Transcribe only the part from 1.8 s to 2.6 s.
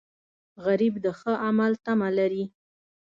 تمه لري